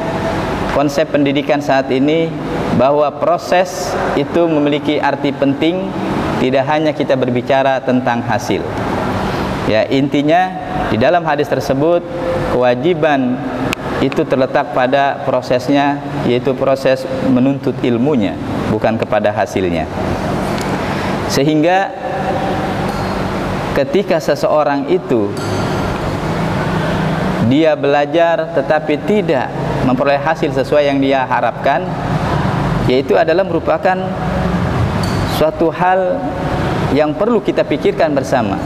[0.70, 2.30] konsep pendidikan saat ini
[2.78, 5.90] bahwa proses itu memiliki arti penting
[6.38, 8.62] tidak hanya kita berbicara tentang hasil.
[9.68, 10.48] Ya, intinya
[10.88, 12.00] di dalam hadis tersebut
[12.56, 13.36] kewajiban
[14.00, 18.32] itu terletak pada prosesnya yaitu proses menuntut ilmunya
[18.72, 19.84] bukan kepada hasilnya.
[21.28, 21.92] Sehingga
[23.76, 25.28] ketika seseorang itu
[27.52, 29.52] dia belajar tetapi tidak
[29.84, 31.84] memperoleh hasil sesuai yang dia harapkan
[32.88, 34.00] yaitu adalah merupakan
[35.36, 36.16] suatu hal
[36.96, 38.56] yang perlu kita pikirkan bersama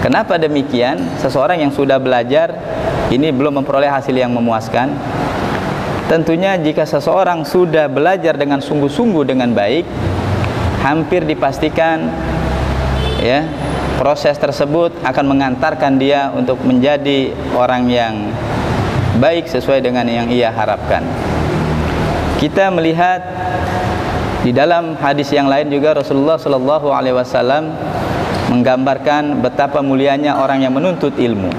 [0.00, 1.20] kenapa demikian?
[1.20, 2.52] Seseorang yang sudah belajar
[3.12, 4.92] ini belum memperoleh hasil yang memuaskan.
[6.06, 9.82] Tentunya jika seseorang sudah belajar dengan sungguh-sungguh dengan baik
[10.86, 12.06] hampir dipastikan
[13.18, 13.42] ya
[13.98, 18.14] proses tersebut akan mengantarkan dia untuk menjadi orang yang
[19.18, 21.02] baik sesuai dengan yang ia harapkan.
[22.36, 23.24] Kita melihat
[24.46, 27.72] di dalam hadis yang lain juga Rasulullah Shallallahu Alaihi Wasallam
[28.56, 31.52] menggambarkan betapa mulianya orang yang menuntut ilmu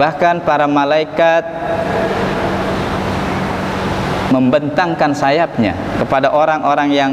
[0.00, 1.44] bahkan para malaikat
[4.34, 7.12] membentangkan sayapnya kepada orang-orang yang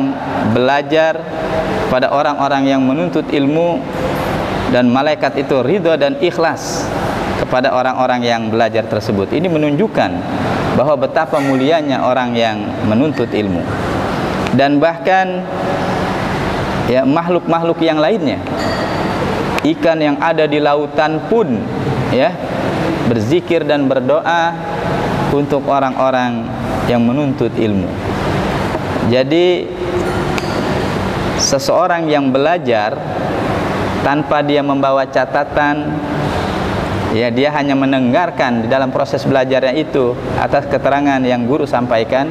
[0.58, 1.21] belajar,
[1.93, 3.77] pada orang-orang yang menuntut ilmu
[4.73, 6.89] dan malaikat itu ridho dan ikhlas
[7.38, 9.30] kepada orang-orang yang belajar tersebut.
[9.38, 10.12] Ini menunjukkan
[10.73, 12.58] bahwa betapa mulianya orang yang
[12.89, 13.62] menuntut ilmu.
[14.58, 15.45] Dan bahkan
[16.89, 18.41] ya makhluk-makhluk yang lainnya
[19.62, 21.62] ikan yang ada di lautan pun
[22.10, 22.34] ya
[23.06, 24.54] berzikir dan berdoa
[25.32, 26.44] untuk orang-orang
[26.89, 27.88] yang menuntut ilmu.
[29.08, 29.70] Jadi
[31.38, 32.98] seseorang yang belajar
[34.02, 35.94] tanpa dia membawa catatan
[37.12, 42.30] ya dia hanya mendengarkan di dalam proses belajarnya itu atas keterangan yang guru sampaikan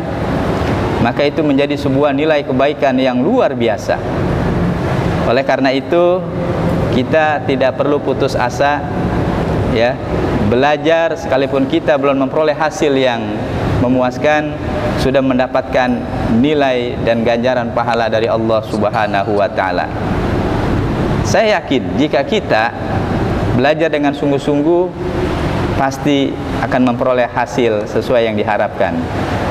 [1.05, 3.99] maka itu menjadi sebuah nilai kebaikan yang luar biasa
[5.31, 6.19] oleh karena itu
[6.91, 8.83] kita tidak perlu putus asa
[9.71, 9.95] ya
[10.51, 13.23] belajar sekalipun kita belum memperoleh hasil yang
[13.79, 14.59] memuaskan
[14.99, 16.03] sudah mendapatkan
[16.43, 19.87] nilai dan ganjaran pahala dari Allah Subhanahu wa taala.
[21.25, 22.75] Saya yakin jika kita
[23.55, 24.83] belajar dengan sungguh-sungguh
[25.81, 28.99] pasti akan memperoleh hasil sesuai yang diharapkan.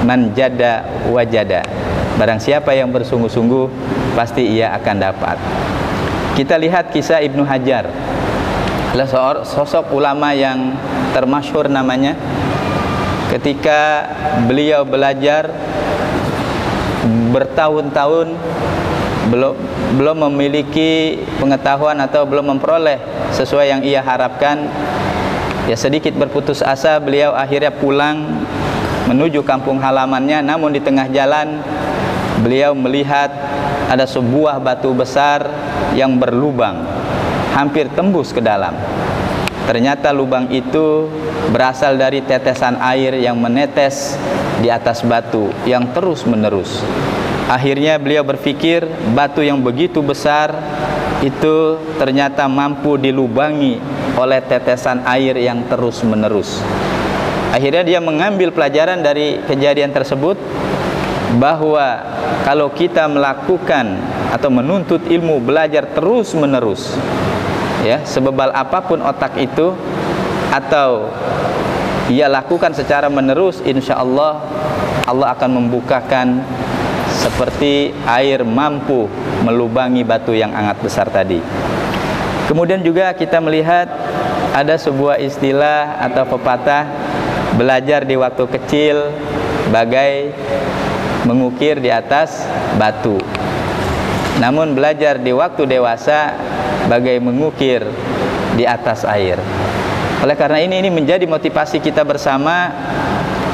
[0.06, 1.66] Man jada wajada.
[2.20, 3.66] Barang siapa yang bersungguh-sungguh
[4.14, 5.38] pasti ia akan dapat.
[6.40, 7.92] Kita lihat kisah Ibnu Hajar.
[8.96, 10.72] Adalah sosok ulama yang
[11.12, 12.16] termasyhur namanya.
[13.28, 14.08] Ketika
[14.48, 15.52] beliau belajar
[17.36, 18.40] bertahun-tahun
[19.28, 19.54] belum
[20.00, 23.04] belum memiliki pengetahuan atau belum memperoleh
[23.36, 24.64] sesuai yang ia harapkan
[25.68, 28.48] ya sedikit berputus asa beliau akhirnya pulang
[29.12, 30.40] menuju kampung halamannya.
[30.40, 31.60] Namun di tengah jalan
[32.40, 33.28] beliau melihat
[33.90, 35.50] ada sebuah batu besar
[35.98, 36.86] yang berlubang
[37.58, 38.78] hampir tembus ke dalam.
[39.66, 41.10] Ternyata lubang itu
[41.50, 44.18] berasal dari tetesan air yang menetes
[44.62, 46.84] di atas batu yang terus menerus
[47.50, 48.86] akhirnya beliau berpikir
[49.18, 50.54] batu yang begitu besar
[51.26, 53.82] itu ternyata mampu dilubangi
[54.14, 56.62] oleh tetesan air yang terus menerus
[57.50, 60.38] akhirnya dia mengambil pelajaran dari kejadian tersebut
[61.38, 62.02] bahwa
[62.42, 64.02] kalau kita melakukan
[64.34, 66.98] atau menuntut ilmu belajar terus menerus
[67.86, 69.78] ya sebebal apa pun otak itu
[70.50, 71.14] atau
[72.10, 74.42] ia lakukan secara menerus insya Allah
[75.06, 76.42] Allah akan membukakan
[77.10, 79.10] seperti air mampu
[79.42, 81.42] melubangi batu yang sangat besar tadi.
[82.46, 83.90] Kemudian juga kita melihat
[84.54, 86.90] ada sebuah istilah atau pepatah
[87.58, 89.14] belajar di waktu kecil
[89.70, 90.34] bagai
[91.30, 92.42] mengukir di atas
[92.82, 93.22] batu.
[94.42, 96.34] Namun belajar di waktu dewasa
[96.90, 97.86] bagai mengukir
[98.58, 99.38] di atas air.
[100.26, 102.74] Oleh karena ini ini menjadi motivasi kita bersama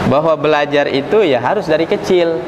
[0.07, 2.39] bahwa belajar itu ya harus dari kecil.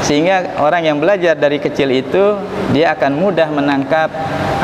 [0.00, 2.40] Sehingga orang yang belajar dari kecil itu
[2.72, 4.08] dia akan mudah menangkap,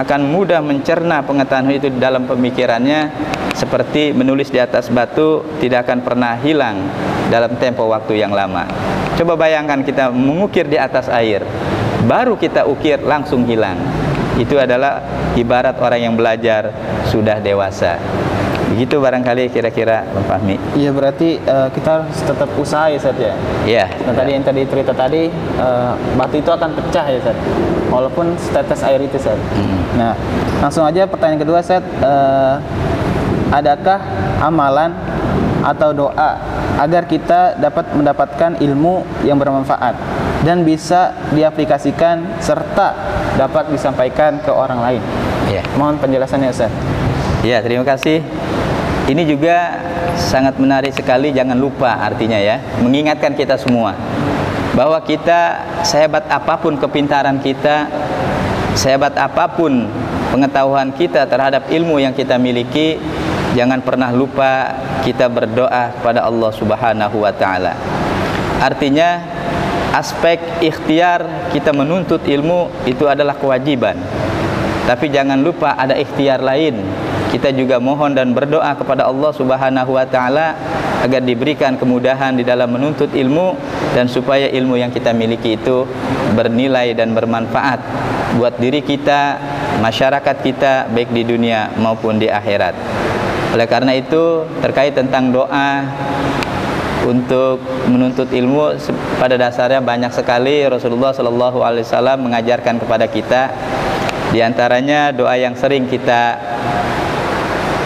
[0.01, 3.12] akan mudah mencerna pengetahuan itu dalam pemikirannya
[3.53, 6.89] seperti menulis di atas batu tidak akan pernah hilang
[7.29, 8.96] dalam tempo waktu yang lama.
[9.17, 11.41] Coba bayangkan kita mengukir di atas air,
[12.05, 13.81] baru kita ukir langsung hilang.
[14.37, 15.01] Itu adalah
[15.33, 16.69] ibarat orang yang belajar
[17.09, 17.97] sudah dewasa.
[18.77, 20.61] Begitu barangkali kira-kira Bang Fahmi.
[20.77, 23.35] Iya berarti uh, kita harus tetap usaha ya Seth ya.
[23.65, 23.87] Iya.
[24.05, 27.41] Nah tadi yang tadi cerita tadi uh, batu itu akan pecah ya Seth.
[27.89, 29.41] Walaupun setetes air itu Seth.
[29.57, 29.81] Hmm.
[29.97, 30.13] Nah
[30.61, 31.89] langsung aja pertanyaan kedua Seth.
[32.05, 32.61] Uh,
[33.49, 34.03] adakah
[34.45, 34.93] amalan
[35.65, 36.37] atau doa
[36.77, 39.97] agar kita dapat mendapatkan ilmu yang bermanfaat
[40.45, 42.95] dan bisa diaplikasikan serta
[43.41, 45.03] dapat disampaikan ke orang lain.
[45.49, 45.65] Ya.
[45.75, 46.73] Mohon penjelasannya Ustaz.
[47.41, 48.21] Ya, terima kasih.
[49.07, 49.79] Ini juga
[50.18, 53.95] sangat menarik sekali jangan lupa artinya ya, mengingatkan kita semua
[54.74, 57.87] bahwa kita sehebat apa pun kepintaran kita,
[58.74, 59.87] sehebat apa pun
[60.35, 63.01] pengetahuan kita terhadap ilmu yang kita miliki,
[63.57, 67.73] jangan pernah lupa kita berdoa kepada Allah Subhanahu wa taala.
[68.61, 69.25] Artinya
[69.97, 73.97] aspek ikhtiar kita menuntut ilmu itu adalah kewajiban.
[74.85, 76.85] Tapi jangan lupa ada ikhtiar lain.
[77.33, 80.53] Kita juga mohon dan berdoa kepada Allah Subhanahu wa taala
[81.01, 83.57] agar diberikan kemudahan di dalam menuntut ilmu
[83.97, 85.89] dan supaya ilmu yang kita miliki itu
[86.37, 87.81] bernilai dan bermanfaat
[88.37, 89.41] buat diri kita,
[89.81, 92.77] masyarakat kita baik di dunia maupun di akhirat.
[93.55, 95.84] Oleh karena itu terkait tentang doa
[97.07, 98.74] untuk menuntut ilmu
[99.22, 103.42] pada dasarnya banyak sekali Rasulullah Shallallahu Alaihi Wasallam mengajarkan kepada kita.
[104.34, 106.34] Di antaranya doa yang sering kita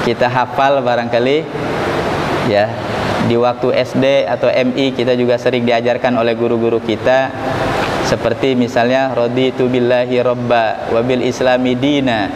[0.09, 1.45] kita hafal barangkali
[2.49, 2.67] ya.
[3.29, 7.29] Di waktu SD atau MI kita juga sering diajarkan oleh guru-guru kita.
[8.09, 12.27] Seperti misalnya raditu billahi robba wabil islami dina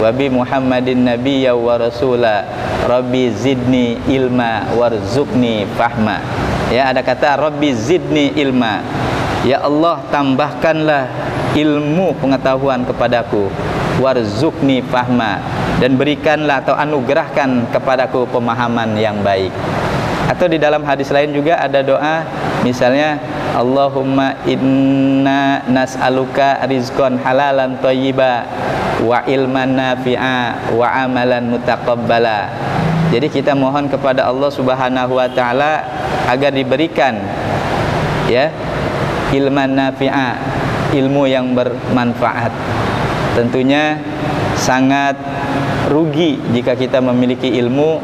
[0.00, 2.46] wabi muhammadin nabiyya wa rasula.
[2.84, 6.20] Rabbi zidni ilma warzuqni fahma.
[6.68, 8.84] Ya ada kata rabbi zidni ilma.
[9.44, 11.08] Ya Allah tambahkanlah
[11.56, 13.48] ilmu pengetahuan kepadaku.
[14.00, 15.40] Warzuqni fahma.
[15.80, 19.50] Dan berikanlah atau anugerahkan kepadaku pemahaman yang baik
[20.24, 22.24] atau di dalam hadis lain juga ada doa
[22.64, 23.20] misalnya
[23.54, 28.42] Allahumma inna nas'aluka rizqan halalan thayyiba
[29.04, 32.50] wa ilman nafi'a wa amalan mutaqabbala.
[33.14, 35.86] Jadi kita mohon kepada Allah Subhanahu wa taala
[36.26, 37.14] agar diberikan
[38.26, 38.50] ya
[39.30, 40.34] ilman nafi'a
[40.96, 42.50] ilmu yang bermanfaat.
[43.38, 44.02] Tentunya
[44.58, 45.14] sangat
[45.90, 48.02] rugi jika kita memiliki ilmu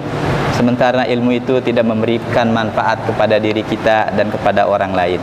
[0.60, 5.16] sementara ilmu itu tidak memberikan manfaat kepada diri kita dan kepada orang lain.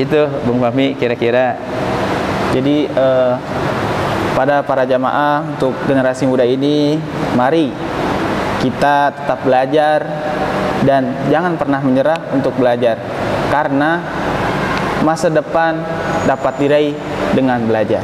[0.00, 1.60] Itu Bung Fahmi kira-kira.
[2.56, 3.34] Jadi eh,
[4.32, 6.96] pada para jamaah untuk generasi muda ini
[7.36, 7.68] mari
[8.64, 10.08] kita tetap belajar
[10.88, 12.96] dan jangan pernah menyerah untuk belajar.
[13.52, 14.00] Karena
[15.04, 15.84] masa depan
[16.24, 16.96] dapat diraih
[17.36, 18.00] dengan belajar.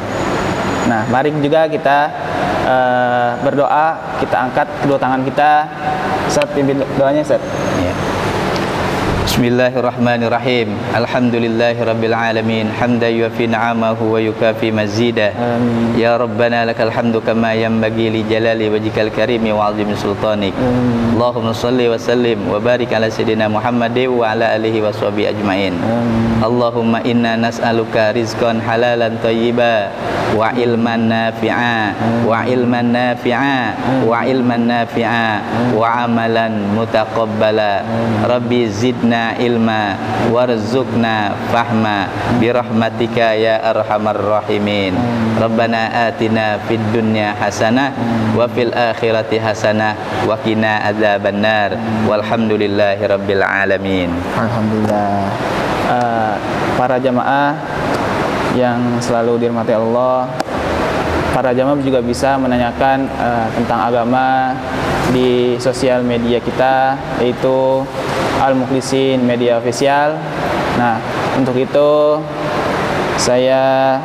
[0.85, 2.26] Nah mari juga kita
[2.67, 5.67] uh, berdoa kita angkat kedua tangan kita
[6.27, 7.43] saat pimpin doanya saat
[7.83, 8.16] ya.
[9.37, 10.97] Bismillahirrahmanirrahim.
[10.97, 12.73] Alhamdulillahirabbil alamin.
[12.73, 15.93] Hamdan yufi ni'amahu wa yukafi mazida Amin.
[15.93, 20.57] Ya Rabbana lakal hamdu kama yanbaghi li jalali wajhikal karimi wa 'azimi sultanik.
[20.57, 21.21] Amin.
[21.21, 25.77] Allahumma salli wa sallim wa barik ala sayidina Muhammad wa ala alihi wa sahbihi ajmain.
[25.85, 26.41] Amin.
[26.41, 29.93] Allahumma inna nas'aluka rizqan halalan thayyiba
[30.33, 31.93] wa ilman nafi'a
[32.25, 32.89] wa ilman
[39.35, 39.99] ilma
[40.31, 42.07] warzuqna fahma
[42.39, 44.95] birahmatika ya arhamar rahimin.
[45.43, 47.91] Rabbana atina fid dunya hasanah
[48.39, 51.75] wa fil akhirati hasanah wa qina adzabannar.
[52.07, 54.15] Walhamdulillahi rabbil alamin.
[54.39, 55.27] Alhamdulillah.
[55.87, 56.35] Uh,
[56.79, 57.55] para jamaah
[58.55, 60.27] yang selalu dirahmati Allah
[61.37, 64.57] para jamaah juga bisa menanyakan uh, tentang agama
[65.13, 67.85] di sosial media kita yaitu
[68.47, 70.15] Al Muklisin Media Official.
[70.79, 71.03] Nah,
[71.35, 72.23] untuk itu
[73.19, 73.99] saya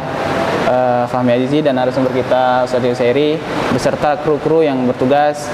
[0.65, 3.37] uh, Fahmi Azizi dan narasumber kita Ustaz Seri
[3.69, 5.45] beserta kru-kru yang bertugas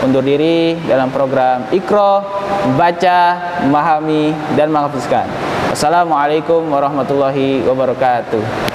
[0.00, 2.24] undur diri dalam program Ikro,
[2.80, 3.20] Baca,
[3.68, 5.28] Memahami, dan Menghafizkan.
[5.76, 8.69] Assalamualaikum warahmatullahi wabarakatuh.